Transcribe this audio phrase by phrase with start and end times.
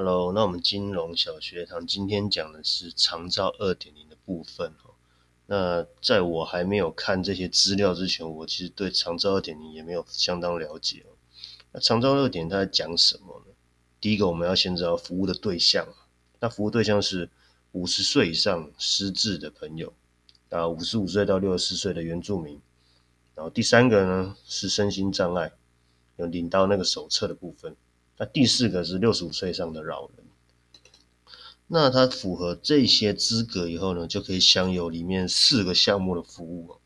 [0.00, 4.94] Hello，那我们金融小学堂今天讲的是长照二点零的部分哦。
[5.46, 11.18] 那在我还没有看这些资料之前，我其实对长照二点零也没有相当了解哦。
[11.72, 13.52] 那长照二点它在讲什么呢？
[14.00, 15.88] 第一个我们要先知道服务的对象，
[16.38, 17.28] 那服务对象是
[17.72, 19.92] 五十岁以上失智的朋友，
[20.50, 22.60] 啊，五十五岁到六十四岁的原住民，
[23.34, 25.50] 然后第三个呢是身心障碍，
[26.18, 27.74] 有领到那个手册的部分。
[28.18, 30.26] 那第四个是六十五岁以上的老人，
[31.68, 36.78] 那他符合这些资格以后呢，就可以享有里面四个项目的服务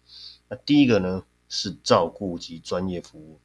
[0.49, 3.41] 那第一个呢是照顾及专业服务，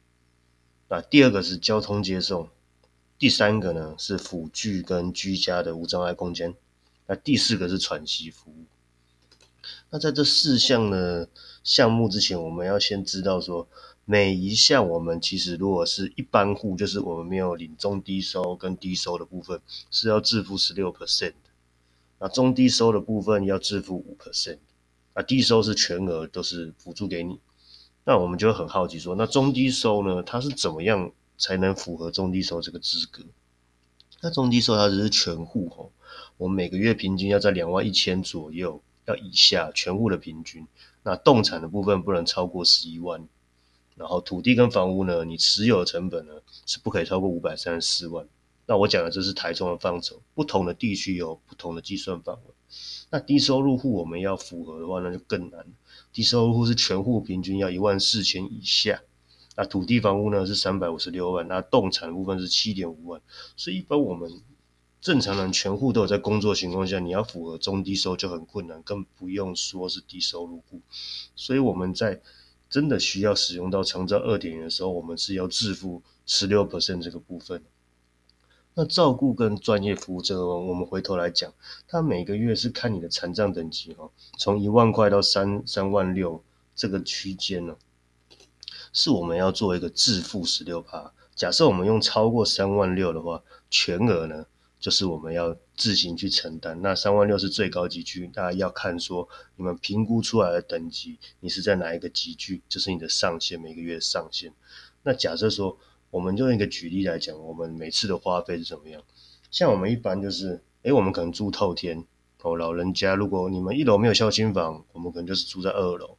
[0.88, 2.50] 那第二个是交通接送，
[3.18, 6.54] 第三个呢是辅具跟居家的无障碍空间，
[7.06, 8.66] 那第四个是喘息服务。
[9.90, 11.26] 那在这四项呢
[11.68, 13.68] 项目之前，我们要先知道说。
[14.10, 19.60] 每一项我们其实如果是一般户，就是我们没有领中低收跟低收的部分，
[19.90, 21.34] 是要支付十六 percent。
[22.18, 24.60] 那中低收的部分要支付五 percent，
[25.12, 27.38] 啊低收是全额都是补助给你。
[28.04, 33.22] 那我们就很好奇说，那中低收呢，它是怎么样才能符合中低收这个资格？
[34.22, 35.92] 那中低收它只是全户吼，
[36.38, 40.66] 我们每个月平均要在两万一千左右，要以下全户的平均。
[41.02, 43.26] 那动产的部分不能超过十一万。
[43.96, 46.34] 然后土地跟房屋呢，你持有的成本呢
[46.66, 48.28] 是不可以超过五百三十四万。
[48.66, 52.54] 那我讲的这是台中的范畴，不同的地区有不同的计算范围。
[53.10, 55.66] 那低收入户我们要符合的话，那就更难。
[56.12, 59.00] 低收入户是全户平均要一万四千以下。
[59.56, 63.20] 那土地房屋呢是三百五十六万，那动产部分是七点五万。
[63.56, 64.30] 所以一般我们
[65.00, 70.80] 正常人全户都有在工作情况下，你要符合中低收就很困难，更不用说是低收入户。
[71.36, 72.20] 所以我们在
[72.68, 77.62] 真的需要使用到长照二点零的时候，我们是要支付十六 percent 这个部分。
[78.74, 81.52] 那照顾跟专业服务这个，我们回头来讲，
[81.86, 86.44] 它每个月是看你的残障等级哈，从一万块到三三万六
[86.74, 87.76] 这个区间呢，
[88.92, 91.12] 是我们要做一个自付十六趴。
[91.34, 94.46] 假设我们用超过三万六的话，全额呢？
[94.80, 96.80] 就是我们要自行去承担。
[96.82, 104.52] 那三万六是最高级距，大家要看说你们评估出来的等级，你是在哪一个级距，就是你的上限，每个月上限。
[105.02, 105.76] 那假设说，
[106.10, 109.02] 我们用一个举例来讲，我们每次的花费是怎么样？
[109.50, 112.04] 像我们一般就是，诶，我们可能住透天
[112.42, 116.16] 哦，老人家如果你们一楼没有孝亲房，我们可能就是住在二楼。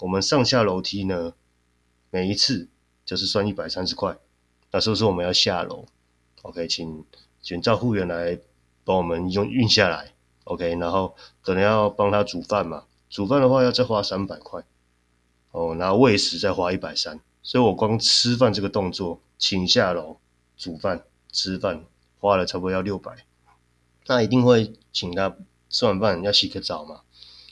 [0.00, 1.34] 我们上下楼梯呢，
[2.10, 2.68] 每一次
[3.04, 4.18] 就是算一百三十块。
[4.72, 5.86] 那是不是我们要下楼
[6.42, 7.04] ？OK，请。
[7.42, 8.38] 请照护员来
[8.84, 10.12] 帮我们用运下来
[10.44, 14.62] ，OK，然后可能要帮他煮饭嘛，煮饭的话要再花三百块，
[15.52, 20.18] 哦，然后喂食再花一百三，所以我光吃饭这个动作，请下楼
[20.56, 21.84] 煮饭吃饭
[22.18, 23.24] 花了差不多要六百，
[24.06, 25.36] 那一定会请他
[25.68, 27.00] 吃完饭要洗个澡嘛，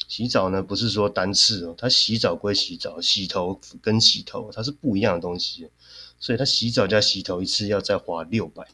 [0.07, 5.71] 洗澡呢不是说单次哦，他洗澡归洗澡，洗头跟洗头它是不一样的东西，
[6.19, 8.67] 所以他洗澡加洗头一次要再花六百。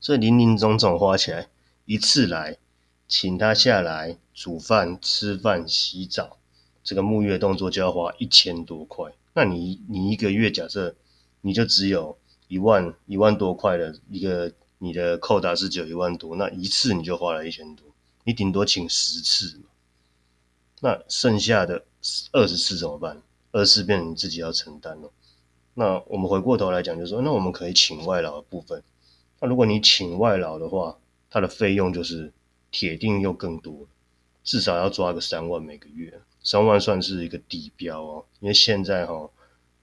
[0.00, 1.48] 所以零零总总花起来，
[1.84, 2.58] 一次来
[3.08, 6.38] 请他下来煮饭、吃饭、洗澡，
[6.84, 9.12] 这个沐浴的动作就要花一千多块。
[9.34, 10.94] 那你你一个月假设
[11.40, 12.16] 你就只有
[12.48, 17.86] 一万一万多块的一个你的扣打是只有一万多，那一次你就花了一千多，
[18.24, 19.64] 你顶多请十次嘛。
[20.80, 21.84] 那剩下的
[22.32, 23.20] 二十次怎么办？
[23.50, 25.10] 二十次变成你自己要承担了。
[25.74, 28.82] 那我们回过头来讲，就是说，那我们可以请外劳的部分。
[29.40, 30.98] 那如果你请外劳的话，
[31.30, 32.32] 他的费用就是
[32.70, 33.86] 铁定又更多，
[34.42, 38.24] 至少要抓个三万每个月，三万算是一个底标哦。
[38.40, 39.30] 因为现在哈，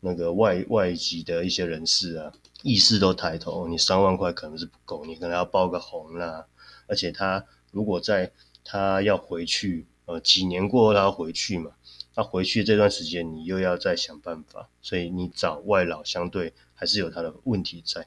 [0.01, 2.33] 那个外外籍的一些人士啊，
[2.63, 6.45] 意识都抬头，你三万块可能是不够，你可能要包个红啦。
[6.87, 8.31] 而且他如果在
[8.63, 11.71] 他要回去，呃，几年过后他要回去嘛，
[12.13, 18.05] 他回去这段时间你又要再想办法，所以你找外劳相对还是有他的问题在。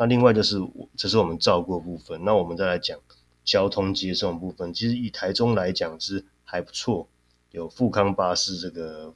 [0.00, 2.24] 那另外就是我，这是我们照顾的部分。
[2.24, 2.98] 那我们再来讲
[3.44, 4.72] 交通接送部分。
[4.72, 7.06] 其实以台中来讲是还不错，
[7.50, 9.12] 有富康巴士这个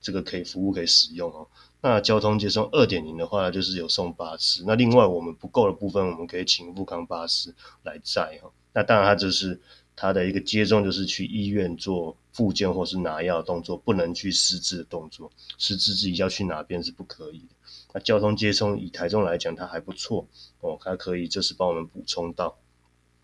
[0.00, 1.46] 这个可以服务可以使用哦。
[1.80, 4.64] 那交通接送二点零的话，就是有送巴士。
[4.66, 8.50] 那另外我们不够的部分，我们可以请富康巴士来载哈。
[8.72, 9.60] 那当然它就是
[9.94, 17.54] 它的一个接送，就是去医院做复健或是拿药动作，不能去失智的动作，失智自己要去哪边是不可以的。
[17.96, 20.28] 那交通接送以台中来讲，它还不错
[20.60, 22.58] 哦，它可以就是帮我们补充到。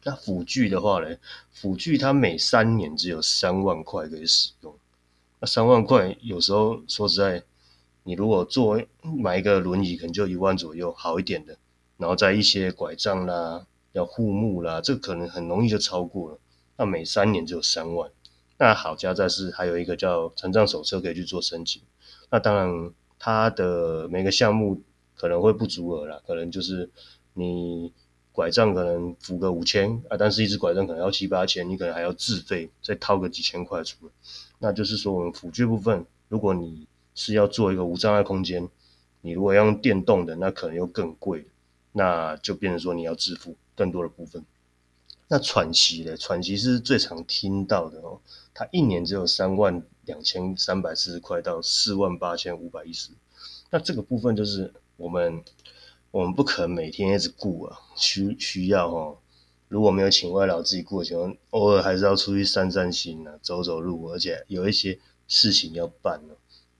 [0.02, 1.18] 那辅具的话呢，
[1.50, 4.74] 辅具它每三年只有三万块可以使用。
[5.40, 7.42] 那三万块有时候说实在，
[8.04, 11.58] 你如果做买一个轮椅，可能就一万左右，好一点的。
[11.98, 16.38] 然后在一些拐杖啦、要护目啦，这可能很容易就超过了。
[16.78, 18.10] 那每三年只有三万。
[18.56, 21.82] 那好家在是还有一个叫残障手册可以去做申请。
[22.30, 22.90] 那当然，
[23.24, 24.82] 它的每个项目
[25.14, 26.90] 可能会不足额啦，可能就是
[27.34, 27.92] 你
[28.32, 34.12] 拐杖可能付个五千啊，但是一只拐杖可能要七八千，你可能还要自费再掏个几千块出来。
[34.58, 38.68] 那就是说，我们辅具部分，如果你是要做一个无障碍空间，
[39.20, 41.46] 你如果要用电动的，那可能又更贵，
[41.92, 44.44] 那就变成说你要支付更多的部分。
[45.28, 48.18] 那喘息的喘息是最常听到的哦，
[48.52, 53.10] 它一年只有三万两千三百四十块到四万八千五百一十，
[53.70, 55.42] 那这个部分就是我们
[56.10, 59.18] 我们不可能每天一直顾啊，需需要哦，
[59.68, 66.34] 如果没有请外劳自己顾的情况，偶尔还是要出去散散心啊，走走路，而且有一些事情要办呢，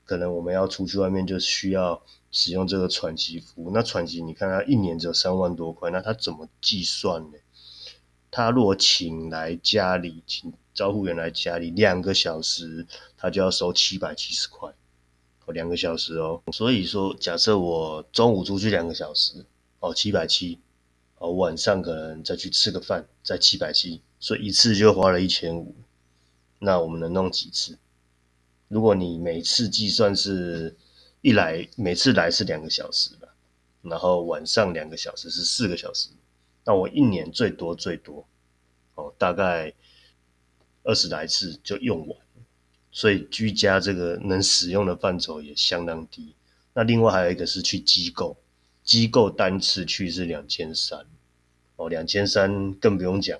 [0.05, 3.71] 可能我们要出去外面就需要使用这个喘息服务。
[3.73, 7.39] 那喘息你看它一年只有三万多块，那它怎么计算呢？
[8.33, 12.85] 他如果请来家里，请招呼员来家里两个小时，
[13.17, 14.73] 他就要收七百七十块，
[15.45, 16.43] 哦，两个小时哦。
[16.51, 19.45] 所以说，假设我中午出去两个小时，
[19.79, 20.59] 哦，七百七。
[21.19, 25.73] 哦，晚上可能再去吃个饭，再七百七，所以一次就花了一千五。
[26.59, 27.79] 那我们能弄几次？
[28.67, 30.77] 如果你每次计算是
[31.21, 33.29] 一来，每次来是两个小时吧，
[33.83, 36.09] 然后晚上两个小时是四个小时，
[36.65, 38.27] 那我一年最多最多
[38.95, 39.73] 哦，大概
[40.83, 42.19] 二十来次就用完。
[42.91, 46.35] 所以居家这个能使用的范畴也相当低。
[46.75, 48.37] 那另外还有一个是去机构。
[48.85, 51.07] 机构单次去是两千三，
[51.77, 53.39] 哦，两千三更不用讲，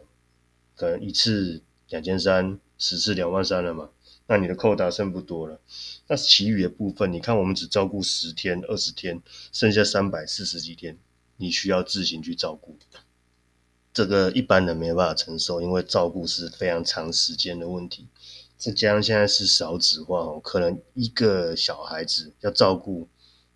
[0.77, 3.91] 可能一次两千三，十次两万三了嘛，
[4.29, 5.61] 那你的扣打剩不多了。
[6.07, 9.21] 那其余的部分，你看我们只照顾十天、二十天，
[9.53, 10.97] 剩下三百四十几天，
[11.39, 12.79] 你需要自行去照顾。
[13.93, 18.09] 这个一般人没办法承受，因为照顾是非常长时间的问题。
[18.57, 23.09] 再加上现在是少子化哦，可能一个小孩子要照顾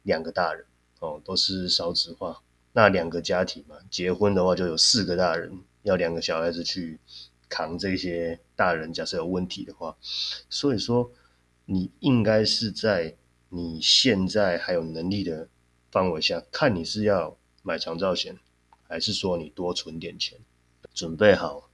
[0.02, 0.64] 两个大人。
[0.98, 2.40] 哦，都是少子化，
[2.72, 6.98] 那两个家庭嘛，结婚的话就有四个大人，要两个小孩子去
[7.50, 9.94] 扛这些大人，假设有问题的话，
[10.48, 11.12] 所以说
[11.66, 13.14] 你应该是在
[13.50, 15.48] 你现在还有能力的
[15.90, 18.38] 范围下，看你是要买长照险，
[18.88, 20.38] 还是说你多存点钱，
[20.94, 21.70] 准备好，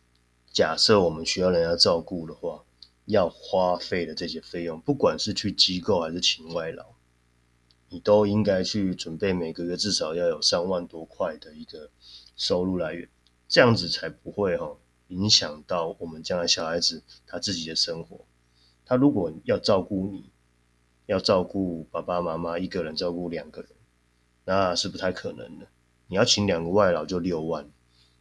[0.53, 2.65] 假设我们需要人家照顾的话，
[3.07, 6.87] 要花费的这些费用，不管是去机构还是请外劳。
[7.89, 11.91] 你都应该去准备每个月至少要有三万多块的一个
[12.37, 13.07] 收入来源，
[13.49, 14.79] 这样子才不会哈
[15.09, 18.25] 影响到我们将来小孩子他自己的生活。
[18.87, 20.31] 他如果要照顾你，
[21.05, 23.71] 要照顾爸爸妈妈一个人照顾两个人，
[24.47, 25.67] 那是不太可能的。
[26.13, 27.67] 你要请两个外劳就六万，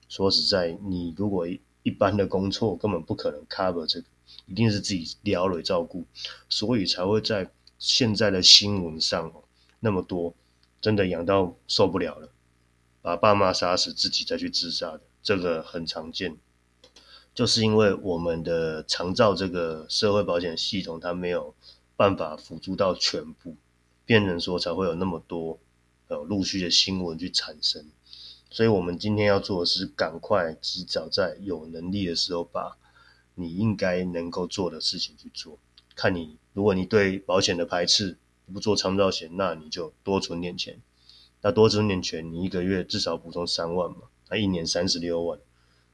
[0.07, 1.45] 说实在，你如果
[1.83, 4.07] 一般的工作根本不可能 cover 这个，
[4.45, 6.05] 一定是自己撩了照顾，
[6.47, 9.33] 所以才会在现在的新闻上
[9.81, 10.33] 那么多，
[10.79, 12.29] 真的养到受不了了，
[13.01, 16.37] 把爸妈杀死，自己再去自杀的，这个很常见。
[17.35, 21.53] 就是因为我们的长照这个社会保险系统，它没有
[21.97, 23.57] 办法辅助到全部，
[24.05, 25.59] 变成说才会有那么多
[26.11, 27.89] 呃陆续的新闻去产生。
[28.49, 32.77] 所以我们今天要做的是，赶快及早在有能力的时候，把
[33.35, 35.57] 你应该能够做的事情去做。
[35.95, 38.17] 看你，如果你对保险的排斥。
[38.53, 40.81] 不做长照险，那你就多存点钱。
[41.41, 45.39] 那多存点钱，你一个月至少补充三万嘛，那一年三十六万。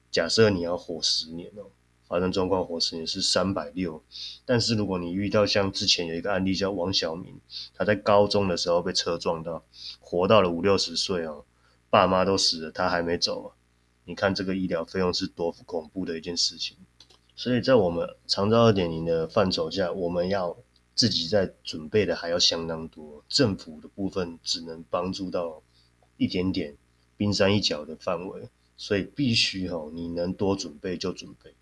[0.09, 1.69] 假设你要活十年哦，
[2.07, 4.03] 发生状况活十年是三百六。
[4.45, 7.39] 但是如果你遇到像之前有一个案例叫王小明，
[7.75, 9.63] 他在高中的时候被车撞到，
[9.99, 11.45] 活到了五六十岁哦，
[11.89, 13.55] 爸妈都死了，他还没走啊。
[14.05, 16.77] 你看这个医疗费用是多恐怖的一件事情。
[17.35, 20.57] 所以在我们长照二点零的范畴下，我们要。
[20.97, 25.61] 自己在准备的还要相当多，政府的部分只能帮助到
[26.17, 26.75] 一点点
[27.15, 31.53] 冰山一角的范围，所以必须哈，你能多准备就准备，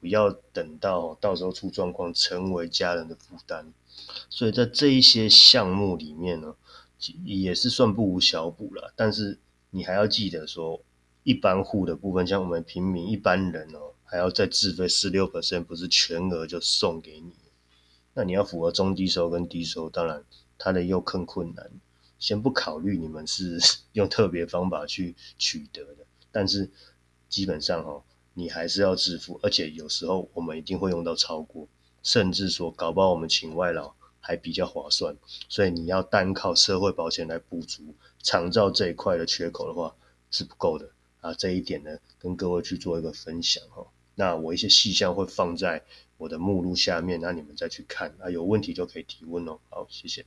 [0.00, 3.72] 不要等到到时候出状况成为家人的负担。
[4.28, 6.56] 所以在这一些项目里面呢，
[7.24, 8.92] 也是算不无小补了。
[8.96, 9.38] 但是
[9.70, 10.82] 你还要记得说，
[11.22, 17.32] 一般户的部分，像我们平民一般人哦，还要再自费四六 percent，不是全额就送给你。
[18.14, 20.24] 那你要符合中低收跟低收，当然
[20.58, 21.70] 它的又更困难。
[22.18, 23.58] 先不考虑你们是
[23.92, 26.70] 用特别方法去取得的，但是
[27.28, 28.02] 基本上哦，
[28.34, 31.68] 你还是要支付，而且有时候我们一定会用到超过，
[32.02, 35.16] 甚至说搞不好我们请外劳还比较划算。
[35.48, 39.94] 所以你要单靠社会保险来补足长照这一块的缺口的话
[40.30, 43.86] 是不够的，啊，这一点呢，跟各位去做一个分享哈。
[44.14, 45.82] 那我一些细项会放在
[46.18, 49.58] 我的目录下面，那你们再去看啊，有问题就可以提问哦。
[49.70, 50.24] 好，谢谢。